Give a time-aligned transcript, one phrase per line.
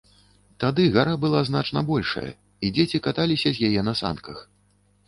[0.63, 2.27] Тады гара была значна большая,
[2.65, 4.37] і дзеці каталіся з яе на санках.